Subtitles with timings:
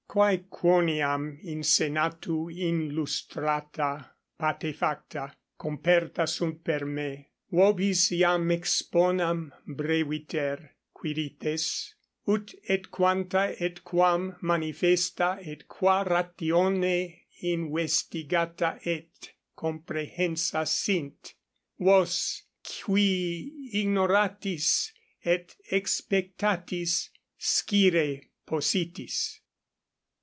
[0.11, 10.71] Quae 3 quoniam in senatu inlustrata, patefacta, comperta sunt per me, vobis iam exponam breviter,
[10.93, 11.93] Quirites,
[12.27, 21.35] ut et quanta et quam manifesta et qua ratione investigata et comprehensa sint,
[21.79, 24.91] vos, qui ignoratis
[25.23, 29.37] et exspectatis, scire possitis.